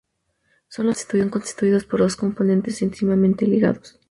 Son 0.67 0.87
los 0.87 1.05
que 1.05 1.17
están 1.19 1.29
constituidos 1.29 1.85
por 1.85 1.99
dos 1.99 2.15
componentes 2.15 2.81
íntimamente 2.81 3.45
ligados. 3.45 3.99